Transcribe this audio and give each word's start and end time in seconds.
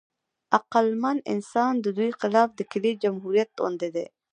عقلمن 0.57 1.17
انسان 1.33 1.73
د 1.79 1.85
دوی 1.97 2.11
خلاف 2.19 2.49
د 2.55 2.61
کیلې 2.71 2.91
جمهوریت 3.03 3.49
غوندې 3.59 3.89
دی. 3.95 4.05